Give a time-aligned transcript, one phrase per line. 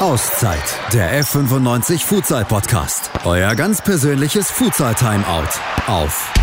[0.00, 3.12] Auszeit, der F95 Futsal Podcast.
[3.24, 5.48] Euer ganz persönliches Futsal Timeout
[5.86, 6.34] auf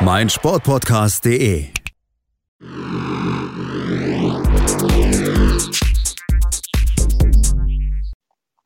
[0.00, 1.66] meinsportpodcast.de.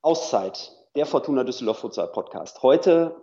[0.01, 2.62] Auszeit, der Fortuna Düsseldorf Futsal Podcast.
[2.62, 3.21] Heute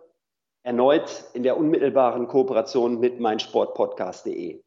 [0.63, 4.61] erneut in der unmittelbaren Kooperation mit meinsportpodcast.de.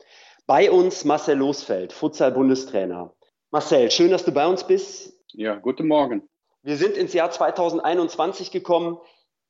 [0.46, 3.12] Bei uns Marcel Losfeld, Futsal-Bundestrainer.
[3.50, 5.13] Marcel, schön, dass du bei uns bist.
[5.36, 6.28] Ja, guten Morgen.
[6.62, 8.98] Wir sind ins Jahr 2021 gekommen.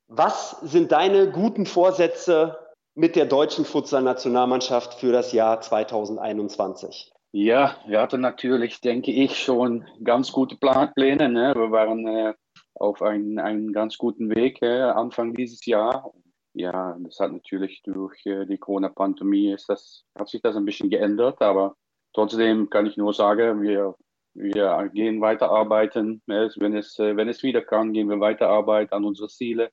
[0.06, 2.58] Was sind deine guten Vorsätze
[2.94, 7.12] mit der deutschen Futsal-Nationalmannschaft für das Jahr 2021?
[7.32, 11.28] Ja, wir hatten natürlich, denke ich, schon ganz gute Pläne.
[11.28, 11.52] Ne?
[11.54, 12.34] Wir waren äh,
[12.76, 16.14] auf einem ganz guten Weg äh, Anfang dieses Jahr.
[16.54, 21.76] Ja, das hat natürlich durch äh, die Corona-Pandemie hat sich das ein bisschen geändert, aber
[22.14, 23.96] trotzdem kann ich nur sagen, wir,
[24.34, 26.22] wir gehen weiter arbeiten.
[26.26, 29.70] Wenn es, äh, wenn es wieder kann, gehen wir weiter arbeiten an unsere Ziele,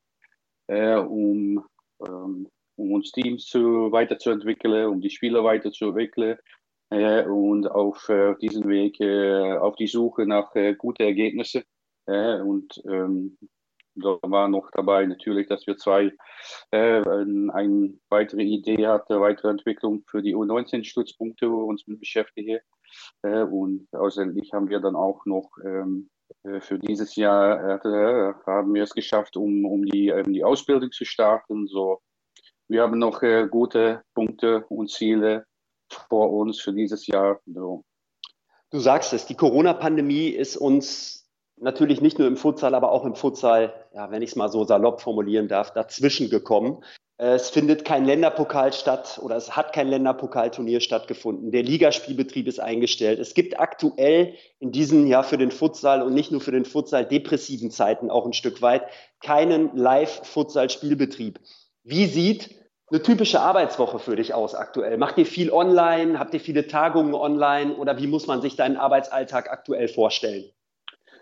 [0.67, 1.65] äh, um,
[2.05, 6.37] ähm, um uns Teams zu, weiterzuentwickeln, um die Spieler weiterzuentwickeln
[6.91, 8.09] äh, und auf
[8.41, 9.01] diesem Weg
[9.59, 11.63] auf die Suche nach guten Ergebnissen.
[12.05, 13.37] und ähm,
[13.95, 16.11] da war noch dabei natürlich, dass wir zwei
[16.71, 22.59] eine weitere Idee hatten, weitere Entwicklung für die U19-Stützpunkte, wo wir uns mit beschäftigen.
[23.23, 26.09] Äh, und außerdem haben wir dann auch noch ähm,
[26.43, 30.91] äh, für dieses Jahr äh, haben wir es geschafft, um, um die, ähm, die Ausbildung
[30.91, 31.67] zu starten.
[31.67, 32.01] So,
[32.67, 35.45] wir haben noch gute Punkte und Ziele
[36.09, 37.41] vor uns für dieses Jahr.
[37.45, 37.83] So.
[38.69, 43.15] Du sagst es, die Corona-Pandemie ist uns natürlich nicht nur im Futsal, aber auch im
[43.15, 46.83] Futsal, ja, wenn ich es mal so salopp formulieren darf, dazwischen gekommen.
[47.21, 51.51] Äh, es findet kein Länderpokal statt oder es hat kein Länderpokalturnier stattgefunden.
[51.51, 53.19] Der Ligaspielbetrieb ist eingestellt.
[53.19, 57.05] Es gibt aktuell in diesen ja für den Futsal und nicht nur für den Futsal
[57.05, 58.83] depressiven Zeiten auch ein Stück weit
[59.23, 61.39] keinen Live-Futsal-Spielbetrieb.
[61.83, 62.55] Wie sieht
[62.89, 64.97] eine typische Arbeitswoche für dich aus aktuell?
[64.97, 66.17] Macht ihr viel online?
[66.17, 67.75] Habt ihr viele Tagungen online?
[67.75, 70.49] Oder wie muss man sich deinen Arbeitsalltag aktuell vorstellen?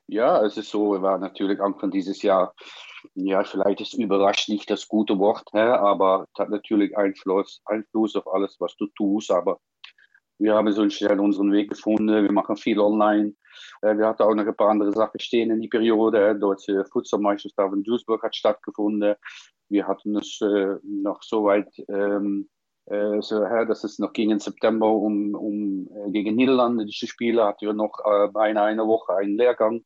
[0.08, 2.56] Ja, es ist so, war natürlich Anfang dieses Jahr,
[3.16, 8.28] ja, vielleicht ist überrascht nicht das gute Wort, aber es hat natürlich Einfluss, Einfluss auf
[8.32, 9.60] alles, was du tust, aber
[10.40, 13.34] wir haben so schnell unseren Weg gefunden, wir machen viel online.
[13.82, 16.34] Äh, wir hatten auch noch ein paar andere Sachen stehen in die Periode.
[16.40, 19.16] Deutsche Futsalmeisterschaft in Duisburg hat stattgefunden.
[19.68, 22.59] Wir hatten es äh, noch so weit ähm, äh,
[23.22, 27.74] so, ja, dass es noch im September um, um äh, gegen niederländische Spieler, hatten wir
[27.74, 29.84] noch äh, beinahe eine Woche einen Lehrgang.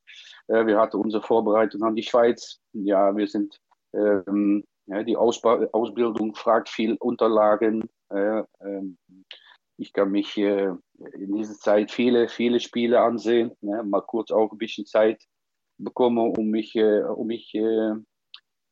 [0.48, 2.62] Äh, wir hatten unsere Vorbereitung an die Schweiz.
[2.72, 3.60] Ja, wir sind,
[3.94, 7.90] ähm, ja, die Ausba Ausbildung fragt viel Unterlagen.
[8.10, 8.98] Ähm,
[9.78, 10.72] ich kann mich äh,
[11.14, 15.24] in dieser Zeit viele, viele Spiele ansehen, ne, mal kurz auch ein bisschen Zeit
[15.78, 17.54] bekommen, um mich, äh, um mich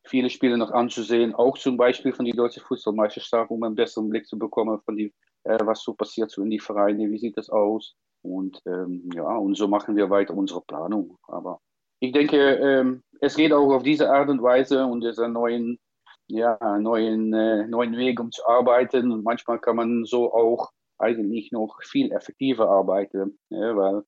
[0.03, 4.27] viele Spiele noch anzusehen, auch zum Beispiel von die deutsche Fußballmeisterschaft, um einen besseren Blick
[4.27, 5.13] zu bekommen von die,
[5.43, 9.35] äh, was so passiert so in die Vereine, wie sieht das aus und ähm, ja,
[9.35, 11.17] und so machen wir weiter unsere Planung.
[11.27, 11.59] Aber
[11.99, 15.79] ich denke, ähm, es geht auch auf diese Art und Weise und dieser neuen,
[16.27, 21.51] ja, neuen, äh, neuen Weg, um zu arbeiten und manchmal kann man so auch eigentlich
[21.51, 24.03] noch viel effektiver arbeiten, ja, weil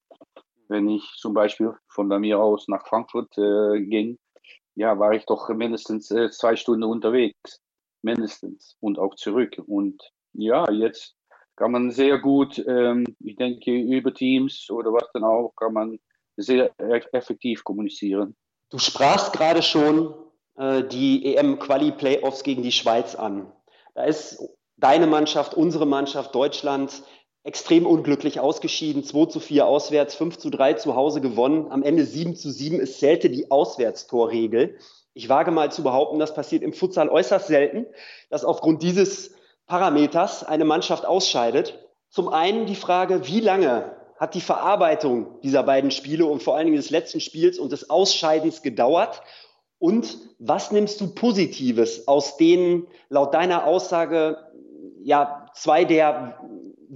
[0.70, 4.18] wenn ich zum Beispiel von mir aus nach Frankfurt äh, ging,
[4.76, 7.62] ja, war ich doch mindestens äh, zwei Stunden unterwegs.
[8.02, 8.76] Mindestens.
[8.80, 9.62] Und auch zurück.
[9.66, 10.02] Und
[10.34, 11.16] ja, jetzt
[11.56, 16.00] kann man sehr gut, ähm, ich denke, über Teams oder was dann auch, kann man
[16.36, 16.72] sehr
[17.14, 18.36] effektiv kommunizieren.
[18.70, 20.14] Du sprachst gerade schon
[20.56, 23.52] äh, die EM-Quali-Playoffs gegen die Schweiz an.
[23.94, 24.44] Da ist
[24.78, 27.04] deine Mannschaft, unsere Mannschaft, Deutschland
[27.44, 29.04] extrem unglücklich ausgeschieden.
[29.04, 31.72] 2 zu 4 auswärts, 5 zu 3 zu Hause gewonnen.
[31.72, 32.80] Am Ende 7 zu 7.
[32.80, 34.78] Es zählte die Auswärtstorregel.
[35.14, 37.86] Ich wage mal zu behaupten, das passiert im Futsal äußerst selten,
[38.30, 39.36] dass aufgrund dieses
[39.68, 41.80] Parameters eine Mannschaft ausscheidet.
[42.10, 46.66] Zum einen die Frage, wie lange hat die Verarbeitung dieser beiden Spiele und vor allen
[46.66, 49.22] Dingen des letzten Spiels und des Ausscheidens gedauert?
[49.80, 54.38] Und was nimmst du Positives aus denen laut deiner Aussage
[55.04, 56.40] ja zwei der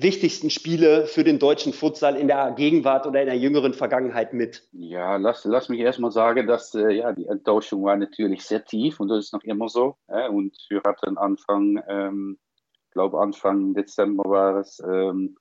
[0.01, 4.67] wichtigsten Spiele für den deutschen Futsal in der Gegenwart oder in der jüngeren Vergangenheit mit?
[4.71, 8.99] Ja, lass, lass mich erstmal sagen, dass äh, ja, die Enttäuschung war natürlich sehr tief
[8.99, 9.97] und das ist noch immer so.
[10.07, 12.37] Äh, und wir hatten Anfang, ähm,
[12.91, 15.35] glaube Anfang Dezember war es, ähm,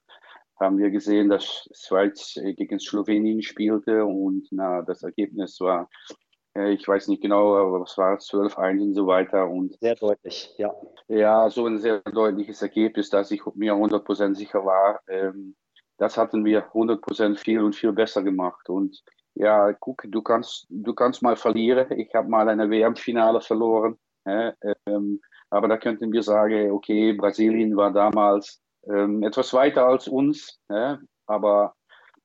[0.59, 6.25] haben wir gesehen, dass Schweiz gegen Slowenien spielte und na, das Ergebnis war äh,
[6.64, 9.49] ich weiß nicht genau, aber was war es, 12-1 und so weiter.
[9.49, 10.75] Und sehr deutlich, ja.
[11.08, 15.00] Ja, so ein sehr deutliches Ergebnis, dass ich mir 100% sicher war.
[15.08, 15.55] Ähm,
[15.99, 18.69] das hatten wir 100% viel und viel besser gemacht.
[18.69, 19.03] Und
[19.35, 21.87] ja, guck, du kannst, du kannst mal verlieren.
[21.99, 23.99] Ich habe mal eine WM-Finale verloren.
[24.25, 24.52] Äh,
[24.87, 25.20] ähm,
[25.50, 30.59] aber da könnten wir sagen, okay, Brasilien war damals ähm, etwas weiter als uns.
[30.69, 31.75] Äh, aber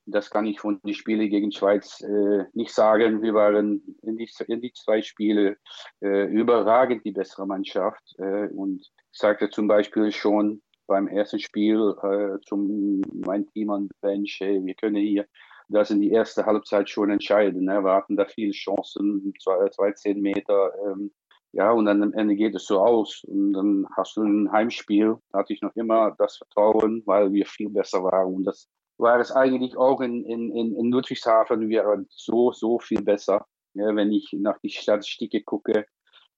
[0.05, 3.21] das kann ich von den Spielen gegen Schweiz äh, nicht sagen.
[3.21, 5.57] Wir waren in die, in die zwei Spiele
[6.01, 8.01] äh, überragend die bessere Mannschaft.
[8.17, 8.81] Äh, und
[9.11, 14.59] ich sagte zum Beispiel schon beim ersten Spiel äh, zum mein Team an Bench, hey,
[14.63, 15.25] wir können hier
[15.69, 17.63] das in die erste Halbzeit schon entscheiden.
[17.65, 17.81] Ne?
[17.83, 20.71] Wir hatten da viele Chancen, zwei, zwei zehn Meter.
[20.85, 21.11] Ähm,
[21.53, 23.23] ja, und dann am Ende geht es so aus.
[23.25, 27.45] Und dann hast du ein Heimspiel, da hatte ich noch immer das Vertrauen, weil wir
[27.45, 28.33] viel besser waren.
[28.33, 28.69] Und das
[29.01, 31.69] war es eigentlich auch in, in, in Ludwigshafen.
[31.69, 33.45] Waren so, so viel besser.
[33.73, 35.85] Ja, wenn ich nach die Statistiken gucke,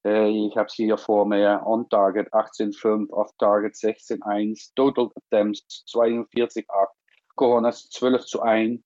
[0.06, 1.62] äh, ich habe sie hier vor mir.
[1.65, 6.63] On Target 18,5, Off Target 16,1, Total Attempts 42,8,
[7.36, 8.81] Coronas 12 zu 1.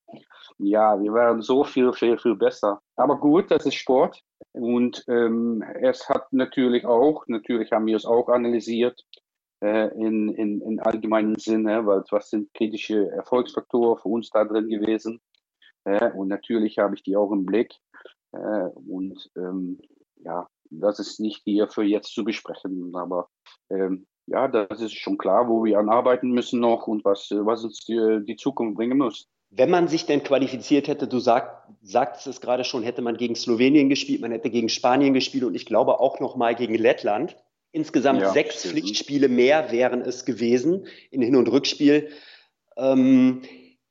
[0.58, 2.80] Ja, wir waren so viel, viel, viel besser.
[2.96, 4.22] Aber gut, das ist Sport.
[4.52, 9.04] Und ähm, es hat natürlich auch, natürlich haben wir es auch analysiert,
[9.60, 14.68] äh, in, in, in allgemeinen Sinne, weil was sind kritische Erfolgsfaktoren für uns da drin
[14.68, 15.20] gewesen.
[15.84, 17.74] Äh, und natürlich habe ich die auch im Blick.
[18.32, 19.80] Äh, und ähm,
[20.16, 23.28] ja, das ist nicht hier für jetzt zu besprechen, aber
[23.70, 27.84] ähm, ja, das ist schon klar, wo wir anarbeiten müssen noch und was, was uns
[27.84, 29.28] die, die Zukunft bringen muss.
[29.50, 33.34] Wenn man sich denn qualifiziert hätte, du sag, sagst es gerade schon, hätte man gegen
[33.34, 37.36] Slowenien gespielt, man hätte gegen Spanien gespielt und ich glaube auch noch mal gegen Lettland.
[37.72, 38.74] Insgesamt ja, sechs stimmt.
[38.74, 42.08] Pflichtspiele mehr wären es gewesen in Hin- und Rückspiel.
[42.76, 43.42] Ähm,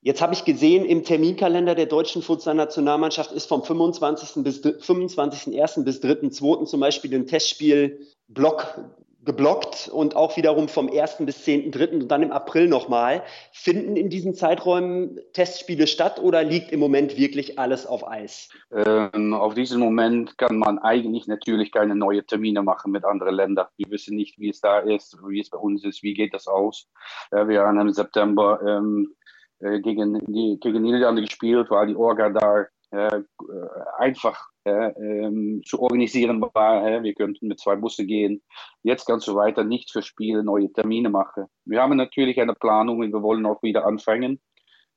[0.02, 4.44] jetzt habe ich gesehen, im Terminkalender der deutschen Futsal-Nationalmannschaft ist vom 25.
[4.44, 5.84] bis 25.01.
[5.84, 6.66] bis 3.02.
[6.66, 8.80] zum Beispiel ein Testspiel Block
[9.28, 11.18] geblockt und auch wiederum vom 1.
[11.20, 12.02] bis 10.3.
[12.02, 13.22] und dann im April nochmal.
[13.52, 18.50] Finden in diesen Zeiträumen Testspiele statt oder liegt im Moment wirklich alles auf Eis?
[18.72, 23.68] Ähm, auf diesen Moment kann man eigentlich natürlich keine neuen Termine machen mit anderen Ländern.
[23.78, 26.48] Wir wissen nicht, wie es da ist, wie es bei uns ist, wie geht das
[26.48, 26.88] aus.
[27.32, 29.14] Äh, wir haben im September ähm,
[29.60, 33.22] äh, gegen, die, gegen Niederlande gespielt, weil die Orga da äh,
[33.98, 37.04] einfach ähm, zu organisieren war.
[37.04, 38.42] wir könnten mit zwei Busse gehen.
[38.84, 41.46] Jetzt kannst du weiter nicht für Spiele neue Termine machen.
[41.66, 44.40] Wir haben natürlich eine Planung und wir wollen auch wieder anfangen.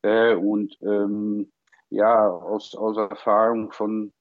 [0.02, 1.52] Äh, und ähm,
[1.90, 4.12] ja, aus, aus Erfahrung von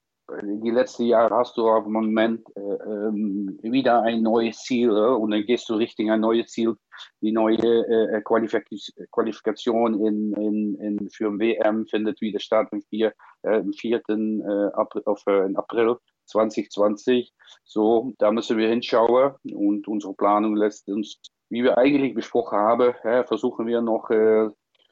[0.42, 5.16] die letzten Jahre hast du auf dem Moment äh, ähm, wieder ein neues Ziel äh,
[5.16, 6.76] und dann gehst du Richtung ein neues Ziel,
[7.22, 8.68] die neue äh, Qualifik
[9.12, 14.02] Qualifikation in, in, in, für ein WM findet wieder statt im, vier, äh, im 4.
[14.08, 17.34] Äh, April, auf, äh, April 2020.
[17.64, 22.94] So, da müssen wir hinschauen und unsere Planung lässt uns, wie wir eigentlich besprochen haben,
[23.26, 24.12] versuchen wir noch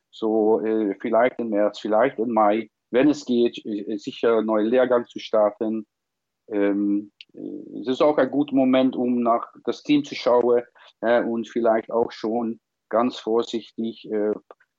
[0.09, 0.59] so
[0.99, 5.19] vielleicht im März, vielleicht im Mai wenn es geht, äh, sicher einen neuen Lehrgang zu
[5.19, 5.85] starten.
[6.49, 10.63] Ähm, äh, es ist auch ein guter Moment, um nach das Team zu schauen
[11.01, 14.33] äh, und vielleicht auch schon ganz vorsichtig äh,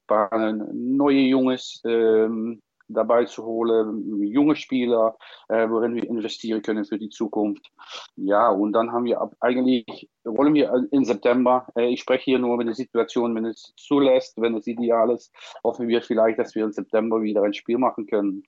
[0.09, 5.17] paar neue Junges ähm, dabei zu holen, junge Spieler,
[5.49, 7.71] äh, worin wir investieren können für die Zukunft.
[8.17, 12.39] Ja, und dann haben wir ab, eigentlich, wollen wir im September, äh, ich spreche hier
[12.39, 15.33] nur über die Situation, wenn es zulässt, wenn es ideal ist,
[15.63, 18.43] hoffen wir vielleicht, dass wir im September wieder ein Spiel machen können.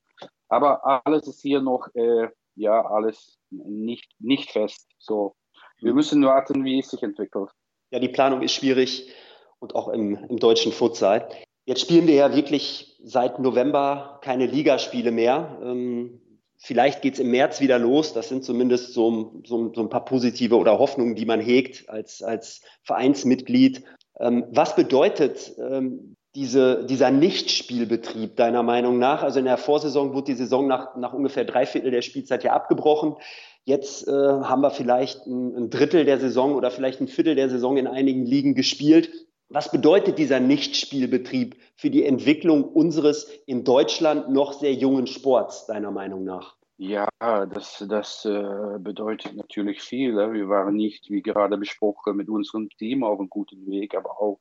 [0.49, 4.89] Aber alles ist hier noch, äh, ja, alles nicht, nicht fest.
[4.99, 5.37] So,
[5.81, 7.51] wir müssen warten, wie es sich entwickelt.
[7.91, 9.11] Ja, die Planung ist schwierig
[9.59, 11.29] und auch im, im deutschen Futsal.
[11.71, 15.57] Jetzt spielen wir ja wirklich seit November keine Ligaspiele mehr.
[15.63, 16.21] Ähm,
[16.57, 18.13] vielleicht geht es im März wieder los.
[18.13, 22.25] Das sind zumindest so, so, so, ein paar positive oder Hoffnungen, die man hegt als,
[22.25, 23.85] als Vereinsmitglied.
[24.19, 29.23] Ähm, was bedeutet ähm, diese, dieser Nichtspielbetrieb deiner Meinung nach?
[29.23, 32.53] Also in der Vorsaison wurde die Saison nach, nach ungefähr drei Viertel der Spielzeit ja
[32.53, 33.15] abgebrochen.
[33.63, 37.49] Jetzt äh, haben wir vielleicht ein, ein Drittel der Saison oder vielleicht ein Viertel der
[37.49, 39.13] Saison in einigen Ligen gespielt.
[39.53, 45.91] Was bedeutet dieser Nichtspielbetrieb für die Entwicklung unseres in Deutschland noch sehr jungen Sports, deiner
[45.91, 46.57] Meinung nach?
[46.79, 50.15] Ja, das, das äh, bedeutet natürlich viel.
[50.15, 50.33] Ne?
[50.33, 54.39] Wir waren nicht, wie gerade besprochen, mit unserem Team auf einem guten Weg, aber auch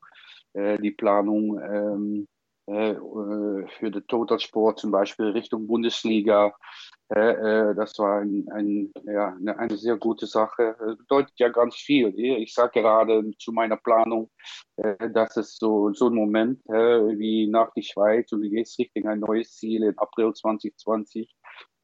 [0.54, 2.28] äh, die Planung ähm,
[2.68, 2.94] äh,
[3.80, 6.54] für den Totalsport, zum Beispiel Richtung Bundesliga,
[7.10, 10.76] das war ein, ein, ja, eine, sehr gute Sache.
[10.80, 12.14] Das bedeutet ja ganz viel.
[12.16, 14.30] Ich sage gerade zu meiner Planung,
[14.78, 19.08] äh, dass es so, so ein Moment wie nach die Schweiz und du gehst Richtung
[19.08, 21.34] ein neues Ziel in April 2020.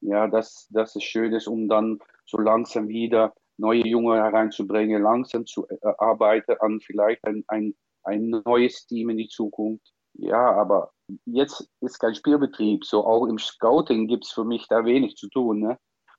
[0.01, 5.45] Ja, dass das ist schön ist, um dann so langsam wieder neue Junge hereinzubringen, langsam
[5.45, 5.65] zu
[5.97, 9.91] arbeiten an vielleicht ein, ein, ein neues Team in die Zukunft.
[10.13, 10.91] Ja, aber
[11.25, 15.29] jetzt ist kein Spielbetrieb, so auch im Scouting gibt es für mich da wenig zu
[15.29, 15.59] tun.
[15.59, 15.77] Ne?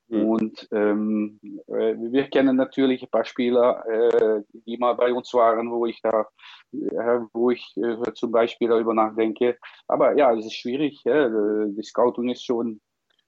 [0.08, 0.24] Mhm.
[0.24, 5.70] Und ähm, äh, wir kennen natürlich ein paar Spieler, äh, die mal bei uns waren,
[5.70, 6.26] wo ich da,
[6.72, 9.58] äh, wo ich äh, zum Beispiel darüber nachdenke.
[9.88, 11.02] Aber ja, es ist schwierig.
[11.04, 11.28] Ja?
[11.28, 12.80] Die Scouting ist schon,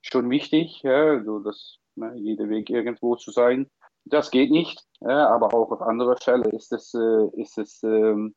[0.02, 1.22] schon wichtig, ja?
[1.24, 3.68] so dass ne, jeder Weg irgendwo zu sein.
[4.04, 5.28] Das geht nicht, ja?
[5.28, 8.34] aber auch auf andere Fälle ist es, äh, ist es, ähm,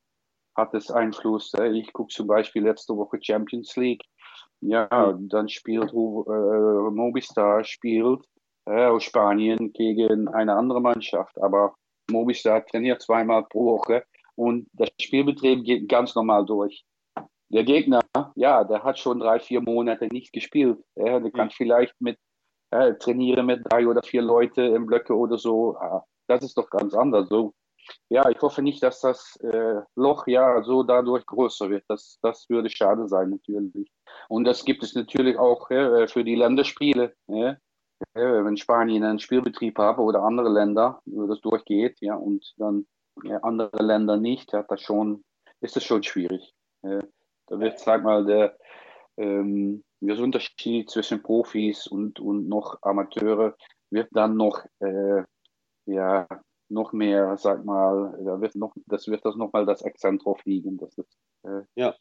[0.55, 1.53] hat es Einfluss.
[1.73, 4.03] Ich gucke zum Beispiel letzte Woche Champions League.
[4.61, 8.23] Ja, dann spielt äh, Mobistar spielt
[8.65, 11.41] äh, aus Spanien gegen eine andere Mannschaft.
[11.41, 11.75] Aber
[12.09, 14.03] Mobistar trainiert zweimal pro Woche
[14.35, 16.83] und der Spielbetrieb geht ganz normal durch.
[17.49, 18.01] Der Gegner,
[18.35, 20.79] ja, der hat schon drei, vier Monate nicht gespielt.
[20.95, 21.51] Ja, der kann mhm.
[21.51, 22.17] vielleicht mit
[22.71, 25.75] äh, trainieren mit drei oder vier Leute im Blöcke oder so.
[25.77, 27.27] Ah, das ist doch ganz anders.
[27.27, 27.53] So,
[28.09, 31.83] ja, ich hoffe nicht, dass das äh, Loch ja so dadurch größer wird.
[31.87, 33.91] Das, das würde schade sein, natürlich.
[34.27, 37.13] Und das gibt es natürlich auch äh, für die Länderspiele.
[37.27, 37.55] Äh,
[38.13, 42.87] wenn Spanien einen Spielbetrieb hat oder andere Länder, wo das durchgeht, ja, und dann
[43.43, 45.23] andere Länder nicht, ja, das schon,
[45.59, 46.53] ist das schon schwierig.
[46.81, 48.57] da wird, sag mal, der,
[49.17, 53.55] ähm, der Unterschied zwischen Profis und, und noch Amateure
[53.91, 55.23] wird dann noch, äh,
[55.85, 56.27] ja,
[56.71, 60.77] noch mehr, sag mal, da wird noch, das wird das nochmal das Akzent drauf liegen,
[60.77, 61.05] dass das,
[61.43, 61.95] äh, ja.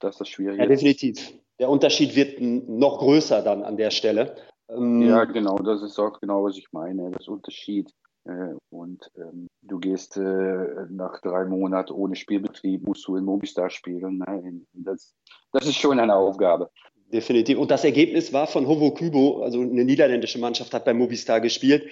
[0.00, 0.70] dass das schwierig ja, ist.
[0.70, 1.32] definitiv.
[1.58, 4.36] Der Unterschied wird noch größer dann an der Stelle.
[4.68, 7.90] Ähm, ja, genau, das ist auch genau, was ich meine, das Unterschied.
[8.24, 13.70] Äh, und ähm, du gehst äh, nach drei Monaten ohne Spielbetrieb, musst du in Mobistar
[13.70, 14.18] spielen.
[14.18, 15.14] Nein, das,
[15.52, 16.70] das ist schon eine Aufgabe.
[17.12, 17.58] Definitiv.
[17.58, 21.84] Und das Ergebnis war von Hovo Kubo, also eine niederländische Mannschaft, hat bei Mobistar gespielt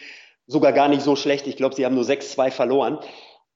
[0.46, 1.46] sogar gar nicht so schlecht.
[1.46, 2.98] Ich glaube, sie haben nur 6-2 verloren.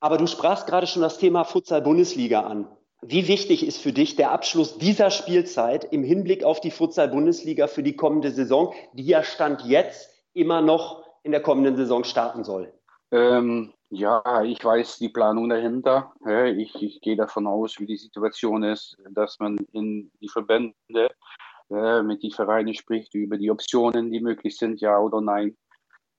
[0.00, 2.68] Aber du sprachst gerade schon das Thema Futsal-Bundesliga an.
[3.00, 7.82] Wie wichtig ist für dich der Abschluss dieser Spielzeit im Hinblick auf die Futsal-Bundesliga für
[7.82, 12.72] die kommende Saison, die ja Stand jetzt immer noch in der kommenden Saison starten soll?
[13.10, 16.12] Ähm, ja, ich weiß die Planung dahinter.
[16.56, 20.74] Ich, ich, gehe davon aus, wie die Situation ist, dass man in die Verbände
[21.68, 25.56] mit den Vereinen spricht über die Optionen, die möglich sind, ja oder nein.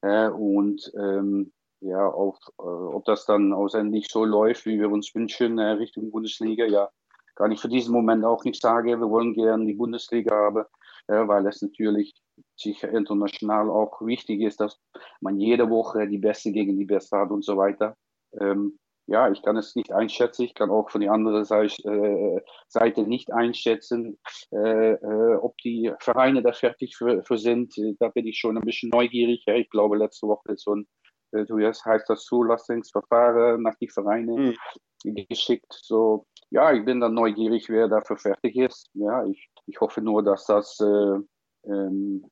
[0.02, 1.52] Äh, und ähm,
[1.82, 6.12] ja, auf, äh, ob das dann ausendlich so läuft, wie wir uns wünschen, äh, Richtung
[6.12, 6.90] Bundesliga, ja,
[7.36, 8.88] kann ich für diesen Moment auch nicht sagen.
[8.88, 10.66] Wir wollen gerne die Bundesliga haben,
[11.08, 12.14] äh, weil es natürlich
[12.56, 14.78] sicher international auch wichtig ist, dass
[15.22, 17.96] man jede Woche die Beste gegen die Beste hat und so weiter.
[18.40, 18.78] Ähm,
[19.10, 20.44] ja, ich kann es nicht einschätzen.
[20.44, 24.20] Ich kann auch von der anderen äh, Seite nicht einschätzen,
[24.52, 27.74] äh, äh, ob die Vereine da fertig für, für, sind.
[28.00, 29.44] Da bin ich schon ein bisschen neugierig.
[29.48, 30.88] Ja, ich glaube, letzte Woche ist so ein,
[31.32, 34.56] du jetzt heißt das Zulassungsverfahren nach die Vereine
[35.04, 35.16] mhm.
[35.28, 35.74] geschickt.
[35.82, 38.92] So, ja, ich bin dann neugierig, wer dafür fertig ist.
[38.94, 41.18] Ja, ich, ich hoffe nur, dass das äh,
[41.66, 42.26] ähm,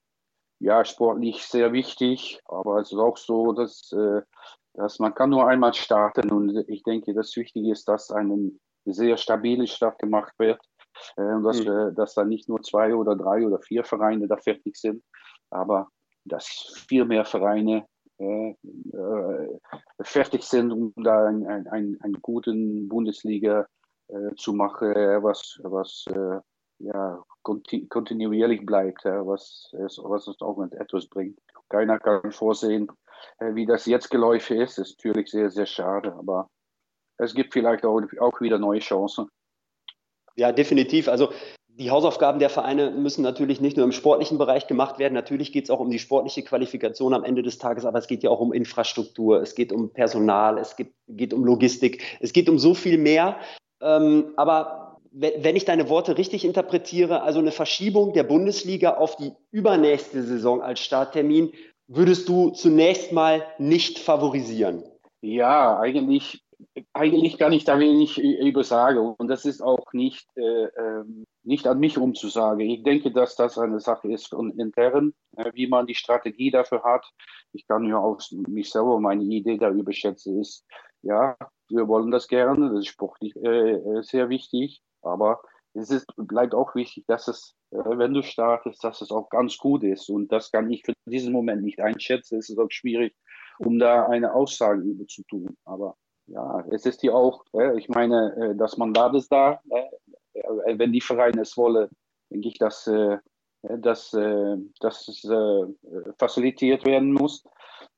[0.60, 4.22] ja, sportlich sehr wichtig, aber es ist auch so, dass äh,
[4.78, 8.52] dass man kann nur einmal starten und ich denke, das Wichtige ist, dass eine
[8.86, 10.62] sehr stabile Start gemacht wird
[11.18, 11.96] äh, und dass, mhm.
[11.96, 15.04] dass da nicht nur zwei oder drei oder vier Vereine da fertig sind,
[15.50, 15.90] aber
[16.26, 16.46] dass
[16.88, 17.88] viel mehr Vereine
[18.20, 19.60] äh, äh,
[20.02, 23.66] fertig sind, um da einen ein, ein, ein guten Bundesliga
[24.10, 24.94] äh, zu machen,
[25.24, 26.40] was, was äh,
[26.80, 31.40] ja, kontinuierlich bleibt, was, was uns auch etwas bringt.
[31.70, 32.88] Keiner kann vorsehen,
[33.40, 36.50] äh, wie das jetzt geläuft ist, ist natürlich sehr, sehr schade, aber
[37.18, 39.28] es gibt vielleicht auch, auch wieder neue Chancen.
[40.36, 41.08] Ja, definitiv.
[41.08, 41.32] Also
[41.68, 45.14] die Hausaufgaben der Vereine müssen natürlich nicht nur im sportlichen Bereich gemacht werden.
[45.14, 48.24] Natürlich geht es auch um die sportliche Qualifikation am Ende des Tages, aber es geht
[48.24, 52.50] ja auch um Infrastruktur, es geht um Personal, es geht, geht um Logistik, es geht
[52.50, 53.40] um so viel mehr.
[53.82, 59.34] Ähm, aber wenn ich deine Worte richtig interpretiere, also eine Verschiebung der Bundesliga auf die
[59.52, 61.52] übernächste Saison als Starttermin
[61.88, 64.84] würdest du zunächst mal nicht favorisieren?
[65.22, 66.44] Ja, eigentlich,
[66.94, 69.16] eigentlich kann ich da wenig über sagen.
[69.18, 72.60] Und das ist auch nicht, äh, ähm, nicht an mich umzusagen.
[72.60, 76.84] Ich denke, dass das eine Sache ist von intern, äh, wie man die Strategie dafür
[76.84, 77.06] hat.
[77.54, 80.66] Ich kann ja auch mich selber meine Idee darüber schätzen, ist,
[81.02, 81.38] ja,
[81.70, 85.42] wir wollen das gerne, das ist sportlich äh, äh sehr wichtig, aber
[85.78, 89.58] es ist, bleibt auch wichtig, dass es, äh, wenn du startest, dass es auch ganz
[89.58, 90.10] gut ist.
[90.10, 92.40] Und das kann ich für diesen Moment nicht einschätzen.
[92.40, 93.16] Es ist auch schwierig,
[93.60, 95.56] um da eine Aussage über zu tun.
[95.66, 95.96] Aber
[96.28, 99.62] ja, es ist hier auch, äh, ich meine, äh, das Mandat ist da.
[100.66, 101.90] Wenn die Vereine es wollen,
[102.30, 102.88] denke ich, dass,
[103.64, 105.28] dass, dass es
[106.20, 107.44] facilitiert werden muss.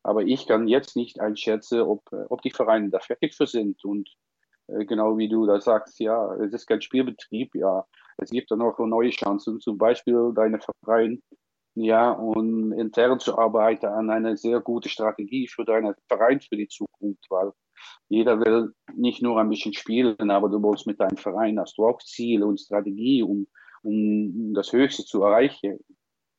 [0.04, 3.84] Aber ich kann jetzt nicht einschätzen, ob, ob die Vereine da fertig für sind.
[3.84, 4.08] Und
[4.88, 7.86] genau wie du da sagst, ja, es ist kein Spielbetrieb, ja,
[8.18, 11.22] es gibt dann auch neue Chancen, zum Beispiel deine Verein,
[11.76, 16.68] ja, und intern zu arbeiten an einer sehr guten Strategie für deinen Verein für die
[16.68, 17.52] Zukunft, weil
[18.10, 21.86] jeder will nicht nur ein bisschen spielen, aber du willst mit deinem Verein hast du
[21.86, 23.48] auch Ziele und Strategie, um,
[23.84, 25.80] um das Höchste zu erreichen.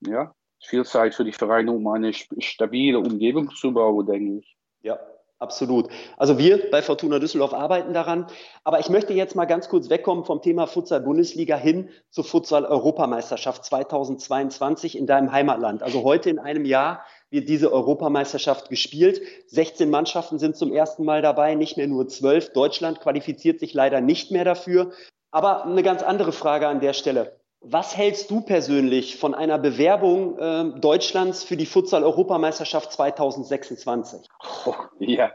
[0.01, 4.57] Ja, viel Zeit für die Vereine, um eine stabile Umgebung zu bauen, denke ich.
[4.83, 4.99] Ja,
[5.41, 5.89] Absolut.
[6.19, 8.27] Also wir bei Fortuna Düsseldorf arbeiten daran.
[8.63, 12.67] Aber ich möchte jetzt mal ganz kurz wegkommen vom Thema Futsal Bundesliga hin zur Futsal
[12.67, 15.83] Europameisterschaft 2022 in deinem Heimatland.
[15.83, 19.23] Also heute in einem Jahr wird diese Europameisterschaft gespielt.
[19.47, 22.53] 16 Mannschaften sind zum ersten Mal dabei, nicht mehr nur 12.
[22.53, 24.93] Deutschland qualifiziert sich leider nicht mehr dafür.
[25.31, 27.40] Aber eine ganz andere Frage an der Stelle.
[27.62, 34.26] Was hältst du persönlich von einer Bewerbung äh, Deutschlands für die Futsal-Europameisterschaft 2026?
[34.64, 35.33] Oh, ja,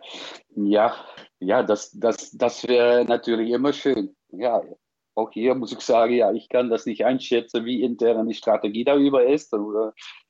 [0.56, 0.96] ja,
[1.40, 4.16] ja, das, das, das wäre natürlich immer schön.
[4.30, 4.64] Ja,
[5.14, 8.84] auch hier muss ich sagen, ja, ich kann das nicht einschätzen, wie intern die Strategie
[8.84, 9.56] darüber ist.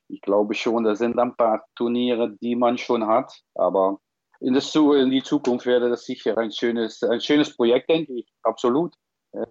[0.10, 4.00] Ich glaube schon, da sind ein paar Turniere, die man schon hat, aber
[4.42, 8.28] in, das, in die Zukunft wäre das sicher ein schönes, ein schönes Projekt, denke ich.
[8.44, 8.94] Absolut.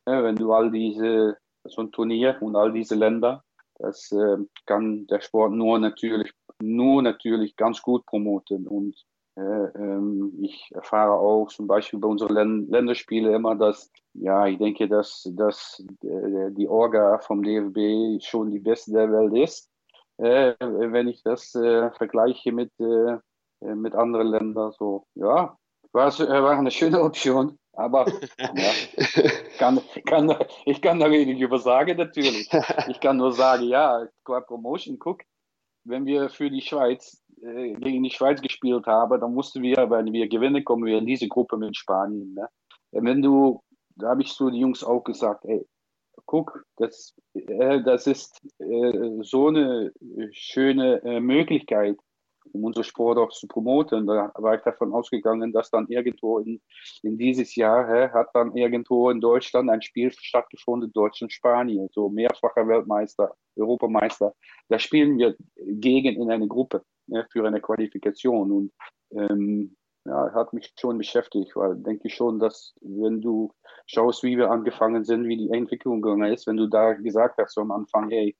[0.04, 3.44] wenn du all diese so ein Turnier und all diese Länder.
[3.78, 8.66] Das äh, kann der Sport nur natürlich, nur natürlich ganz gut promoten.
[8.66, 8.94] Und
[9.36, 14.58] äh, ähm, ich erfahre auch zum Beispiel bei unseren Län Länderspielen immer, dass, ja, ich
[14.58, 19.70] denke, dass, dass äh, die Orga vom DFB schon die beste der Welt ist.
[20.18, 23.16] Äh, wenn ich das äh, vergleiche mit, äh,
[23.74, 25.56] mit anderen Ländern, so, ja,
[25.92, 27.58] war, war eine schöne Option.
[27.76, 28.06] Aber
[28.38, 28.72] ja,
[29.58, 32.48] kann, kann, ich kann da wenig über sagen, natürlich.
[32.88, 35.22] Ich kann nur sagen, ja, qua Promotion, guck,
[35.84, 40.12] wenn wir für die Schweiz äh, gegen die Schweiz gespielt haben, dann mussten wir, wenn
[40.12, 42.34] wir gewinnen, kommen wir in diese Gruppe mit Spanien.
[42.34, 42.48] Ne?
[42.92, 43.60] Wenn du,
[43.96, 45.66] da habe ich so die Jungs auch gesagt, ey,
[46.26, 49.92] guck, das, äh, das ist äh, so eine
[50.32, 51.96] schöne äh, Möglichkeit,
[52.54, 54.06] um unseren Sport auch zu promoten.
[54.06, 56.60] Da war ich davon ausgegangen, dass dann irgendwo in,
[57.02, 62.08] in dieses Jahr hä, hat dann irgendwo in Deutschland ein Spiel stattgefunden, Deutschland, Spanien, so
[62.08, 64.34] mehrfacher Weltmeister, Europameister.
[64.68, 68.72] Da spielen wir gegen in eine Gruppe ja, für eine Qualifikation und
[69.10, 73.52] ähm, ja, hat mich schon beschäftigt, weil denke ich schon, dass wenn du
[73.86, 77.54] schaust, wie wir angefangen sind, wie die Entwicklung gegangen ist, wenn du da gesagt hast
[77.54, 78.36] so am Anfang, hey,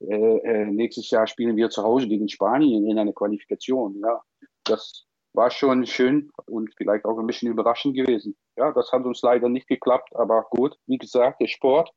[0.00, 4.22] äh, äh, nächstes Jahr spielen wir zu Hause gegen Spanien in einer Qualifikation, ja,
[4.64, 8.36] das war schon schön und vielleicht auch ein bisschen überraschend gewesen.
[8.56, 11.90] Ja, das hat uns leider nicht geklappt, aber gut, wie gesagt, der Sport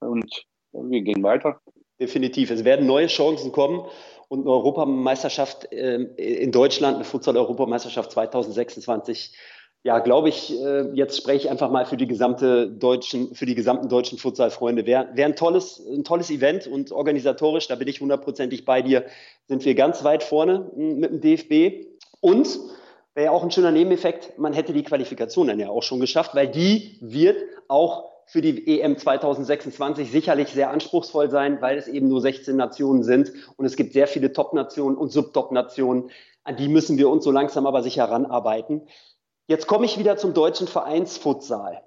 [0.00, 1.60] und wir gehen weiter.
[2.00, 2.50] Definitiv.
[2.50, 3.84] Es werden neue Chancen kommen
[4.28, 9.32] und eine Europameisterschaft äh, in Deutschland, eine Futsal-Europameisterschaft 2026.
[9.84, 13.54] Ja, glaube ich, äh, jetzt spreche ich einfach mal für die gesamte deutschen, für die
[13.54, 14.86] gesamten deutschen Futsal-Freunde.
[14.86, 19.06] Wäre wär ein tolles, ein tolles Event und organisatorisch, da bin ich hundertprozentig bei dir,
[19.46, 21.86] sind wir ganz weit vorne hm, mit dem DFB.
[22.20, 22.58] Und
[23.14, 26.34] wäre ja auch ein schöner Nebeneffekt, man hätte die Qualifikation dann ja auch schon geschafft,
[26.34, 27.38] weil die wird
[27.68, 33.02] auch für die EM 2026 sicherlich sehr anspruchsvoll sein, weil es eben nur 16 Nationen
[33.02, 36.10] sind und es gibt sehr viele Top-Nationen und Subtop-Nationen.
[36.44, 38.82] An die müssen wir uns so langsam aber sicher ranarbeiten.
[39.46, 41.82] Jetzt komme ich wieder zum deutschen Vereinsfutsal.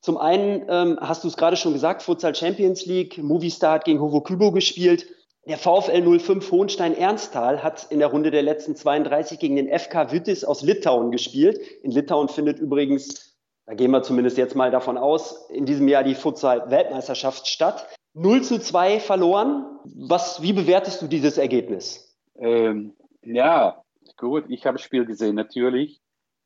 [0.00, 4.00] Zum einen ähm, hast du es gerade schon gesagt, Futsal Champions League, Movistar hat gegen
[4.00, 5.06] Hovo Kübo gespielt.
[5.46, 10.44] Der VfL 05 Hohenstein-Ernsthal hat in der Runde der letzten 32 gegen den FK Vytis
[10.44, 11.60] aus Litauen gespielt.
[11.82, 13.31] In Litauen findet übrigens
[13.66, 17.86] da gehen wir zumindest jetzt mal davon aus, in diesem Jahr die Futsal-Weltmeisterschaft statt.
[18.14, 19.64] 0 zu 2 verloren.
[19.84, 22.18] Was, wie bewertest du dieses Ergebnis?
[22.36, 23.82] Ähm, ja,
[24.16, 26.00] gut, ich habe das Spiel gesehen, natürlich.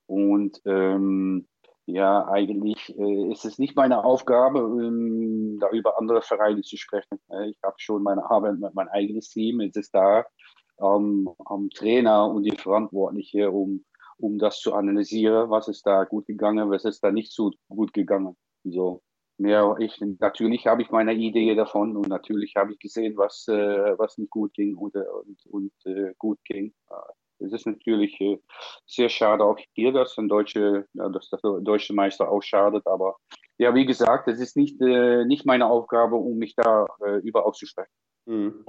[0.07, 1.49] Und ähm,
[1.87, 7.19] ja, eigentlich äh, ist es nicht meine Aufgabe, ähm, da über andere Vereine zu sprechen.
[7.31, 9.61] Äh, ich habe schon meine Arbeit mit meinem eigenes Team.
[9.61, 10.25] Es ist da
[10.79, 13.87] am Trainer und die Verantwortliche, um
[14.19, 17.93] um das zu analysieren, was ist da gut gegangen, was ist da nicht so gut
[17.93, 18.37] gegangen.
[18.65, 19.03] So
[19.39, 23.99] mehr ich natürlich habe ich meine Idee davon und natürlich habe ich gesehen, was äh,
[23.99, 26.73] was nicht gut ging und, und, und äh, gut ging.
[27.39, 28.39] Es ist natürlich äh,
[28.87, 33.17] sehr schade auch hier, dass ein deutsche, ja, dass der deutsche Meister auch schadet, aber
[33.59, 37.47] ja, wie gesagt, es ist nicht, äh, nicht meine Aufgabe, um mich da äh, über
[37.47, 37.91] auszusprechen.
[38.27, 38.65] Mhm.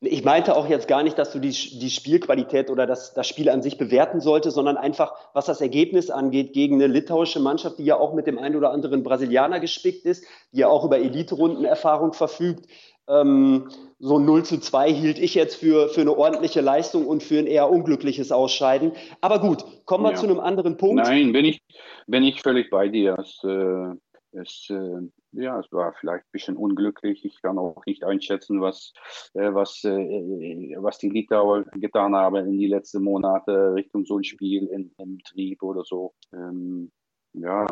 [0.00, 3.48] Ich meinte auch jetzt gar nicht, dass du die, die Spielqualität oder das, das Spiel
[3.48, 7.84] an sich bewerten solltest, sondern einfach, was das Ergebnis angeht, gegen eine litauische Mannschaft, die
[7.84, 12.12] ja auch mit dem einen oder anderen Brasilianer gespickt ist, die ja auch über Elite-Rundenerfahrung
[12.12, 12.66] verfügt.
[13.08, 13.68] Ähm,
[13.98, 17.46] so 0 zu 2 hielt ich jetzt für, für eine ordentliche Leistung und für ein
[17.46, 18.92] eher unglückliches Ausscheiden.
[19.22, 20.16] Aber gut, kommen wir ja.
[20.16, 21.02] zu einem anderen Punkt.
[21.02, 21.62] Nein, bin ich,
[22.06, 23.16] bin ich völlig bei dir.
[23.18, 23.94] Es, äh,
[24.32, 25.00] es, äh,
[25.32, 27.24] ja, es war vielleicht ein bisschen unglücklich.
[27.24, 28.92] Ich kann auch nicht einschätzen, was,
[29.34, 34.24] äh, was, äh, was die Litauer getan haben in die letzten Monate Richtung so ein
[34.24, 36.14] Spiel in, im Trieb oder so.
[36.32, 36.90] Ähm,
[37.32, 37.66] ja,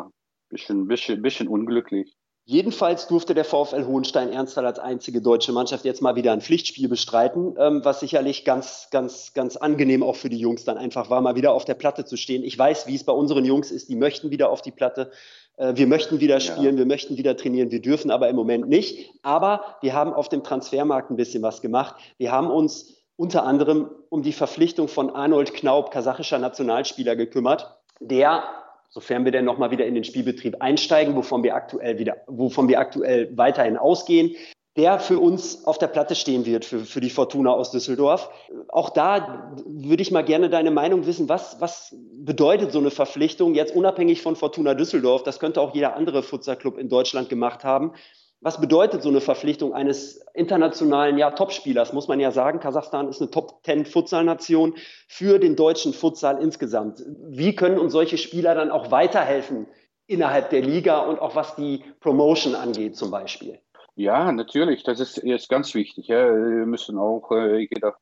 [0.49, 2.15] bisschen, bisschen, bisschen unglücklich.
[2.49, 6.87] Jedenfalls durfte der VfL Hohenstein Ernsthal als einzige deutsche Mannschaft jetzt mal wieder ein Pflichtspiel
[6.87, 11.19] bestreiten, ähm, was sicherlich ganz, ganz, ganz angenehm auch für die Jungs dann einfach war,
[11.19, 12.45] mal wieder auf der Platte zu stehen.
[12.45, 15.11] Ich weiß, wie es bei unseren Jungs ist, die möchten wieder auf die Platte.
[15.57, 16.77] Äh, wir möchten wieder spielen, ja.
[16.77, 19.11] wir möchten wieder trainieren, wir dürfen aber im Moment nicht.
[19.23, 21.95] Aber wir haben auf dem Transfermarkt ein bisschen was gemacht.
[22.17, 28.43] Wir haben uns unter anderem um die Verpflichtung von Arnold Knaub, kasachischer Nationalspieler, gekümmert, der
[28.89, 32.79] sofern wir denn nochmal wieder in den Spielbetrieb einsteigen, wovon wir aktuell wieder, wovon wir
[32.79, 34.35] aktuell weiterhin ausgehen,
[34.77, 38.29] der für uns auf der Platte stehen wird, für, für die Fortuna aus Düsseldorf.
[38.67, 41.27] Auch da würde ich mal gerne deine Meinung wissen.
[41.29, 45.23] Was, was bedeutet so eine Verpflichtung jetzt unabhängig von Fortuna Düsseldorf?
[45.23, 47.93] Das könnte auch jeder andere Futsalclub in Deutschland gemacht haben.
[48.39, 51.91] Was bedeutet so eine Verpflichtung eines internationalen ja, Topspielers?
[51.91, 54.75] Muss man ja sagen, Kasachstan ist eine Top-10-Futsal-Nation
[55.07, 57.03] für den deutschen Futsal insgesamt.
[57.29, 59.65] Wie können uns solche Spieler dann auch weiterhelfen
[60.05, 63.59] innerhalb der Liga und auch was die Promotion angeht zum Beispiel?
[63.97, 66.07] Ja, natürlich, das ist, ist ganz wichtig.
[66.07, 66.27] Ja.
[66.29, 67.95] Wir müssen auch, äh, ich gehe, da,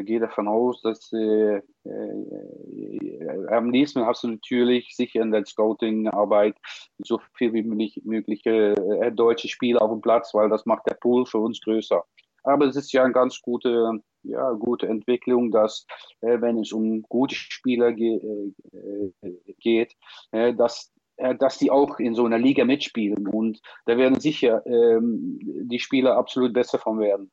[0.00, 6.56] gehe davon aus, dass äh, äh, am nächsten hast du natürlich sicher in der Scouting-Arbeit
[6.98, 11.26] so viel wie möglich, äh, deutsche Spieler auf dem Platz, weil das macht der Pool
[11.26, 12.04] für uns größer.
[12.44, 15.84] Aber es ist ja eine ganz gute, ja, gute Entwicklung, dass,
[16.20, 19.96] äh, wenn es um gute Spieler ge äh, geht,
[20.30, 20.99] äh, dass äh,
[21.38, 23.26] dass die auch in so einer Liga mitspielen.
[23.28, 27.30] Und da werden sicher ähm, die Spieler absolut besser von werden.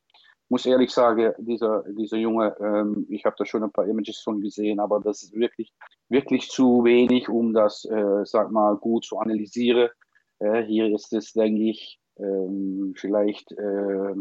[0.47, 4.19] Ich muss ehrlich sagen, dieser, dieser Junge, ähm, ich habe da schon ein paar Images
[4.19, 5.73] von gesehen, aber das ist wirklich,
[6.08, 9.89] wirklich zu wenig, um das, äh, sag mal, gut zu analysieren.
[10.39, 14.13] Äh, hier ist es, denke ich, ähm, vielleicht äh,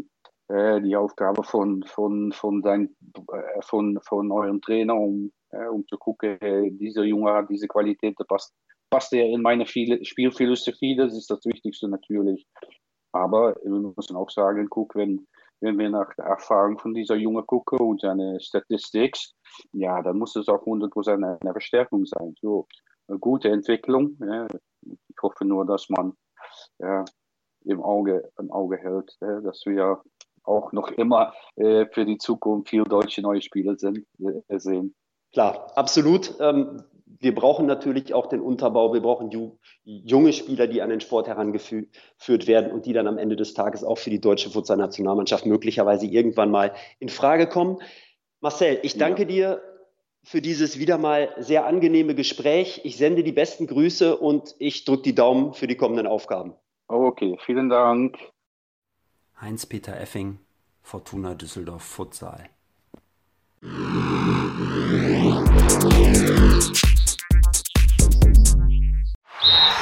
[0.49, 2.95] äh die Aufgabe von, von, von, dein,
[3.31, 5.31] äh, von, von eurem Trainer, um,
[5.71, 8.53] um zu gucken, dieser Junge hat diese Qualität, der passt
[8.89, 12.47] passt er in meine Spielphilosophie, das ist das Wichtigste natürlich.
[13.11, 15.27] Aber wir müssen auch sagen, guck, wenn,
[15.61, 19.17] wenn wir nach der Erfahrung von dieser Junge gucken und seine Statistik,
[19.71, 22.35] ja, dann muss es auch 100% eine, eine Verstärkung sein.
[22.41, 22.67] So,
[23.07, 24.17] eine gute Entwicklung.
[24.19, 24.47] Ja.
[24.81, 26.13] Ich hoffe nur, dass man
[26.79, 27.03] ja,
[27.65, 30.01] im Auge, im Auge hält, ja, dass wir
[30.43, 34.95] auch noch immer äh, für die Zukunft viel deutsche neue Spieler sind, äh, sehen.
[35.33, 36.33] Klar, absolut.
[36.39, 36.83] Ähm,
[37.19, 39.29] wir brauchen natürlich auch den Unterbau, wir brauchen
[39.83, 43.83] junge Spieler, die an den Sport herangeführt werden und die dann am Ende des Tages
[43.83, 47.77] auch für die deutsche Futsal-Nationalmannschaft möglicherweise irgendwann mal in Frage kommen.
[48.39, 49.27] Marcel, ich danke ja.
[49.27, 49.61] dir
[50.23, 52.81] für dieses wieder mal sehr angenehme Gespräch.
[52.83, 56.53] Ich sende die besten Grüße und ich drücke die Daumen für die kommenden Aufgaben.
[56.87, 58.17] Okay, vielen Dank.
[59.39, 60.39] Heinz-Peter Effing,
[60.81, 62.49] Fortuna Düsseldorf Futsal.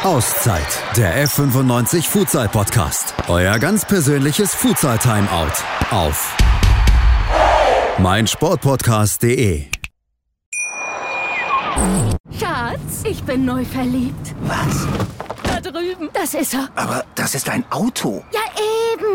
[0.06, 3.16] Auszeit, der F95 Futsal Podcast.
[3.28, 5.52] Euer ganz persönliches Futsal Timeout
[5.90, 6.38] auf
[7.98, 9.66] meinsportpodcast.de.
[12.40, 14.36] Schatz, ich bin neu verliebt.
[14.42, 14.88] Was?
[15.44, 16.70] Da drüben, das ist er.
[16.76, 18.24] Aber das ist ein Auto.
[18.32, 18.42] Ja,